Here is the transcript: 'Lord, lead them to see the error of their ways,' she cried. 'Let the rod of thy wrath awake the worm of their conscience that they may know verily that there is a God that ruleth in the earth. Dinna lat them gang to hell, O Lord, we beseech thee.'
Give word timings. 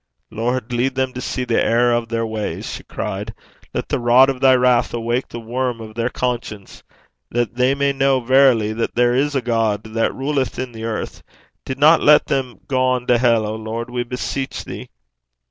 'Lord, 0.31 0.73
lead 0.73 0.95
them 0.95 1.13
to 1.13 1.21
see 1.21 1.45
the 1.45 1.63
error 1.63 1.93
of 1.93 2.09
their 2.09 2.25
ways,' 2.25 2.67
she 2.73 2.81
cried. 2.83 3.35
'Let 3.71 3.89
the 3.89 3.99
rod 3.99 4.31
of 4.31 4.41
thy 4.41 4.55
wrath 4.55 4.95
awake 4.95 5.27
the 5.29 5.39
worm 5.39 5.79
of 5.79 5.93
their 5.93 6.09
conscience 6.09 6.81
that 7.29 7.53
they 7.53 7.75
may 7.75 7.93
know 7.93 8.19
verily 8.19 8.73
that 8.73 8.95
there 8.95 9.13
is 9.13 9.35
a 9.35 9.43
God 9.43 9.83
that 9.83 10.15
ruleth 10.15 10.57
in 10.57 10.71
the 10.71 10.85
earth. 10.85 11.21
Dinna 11.67 11.99
lat 11.99 12.25
them 12.25 12.61
gang 12.67 13.05
to 13.05 13.19
hell, 13.19 13.45
O 13.45 13.53
Lord, 13.53 13.91
we 13.91 14.01
beseech 14.01 14.65
thee.' 14.65 14.89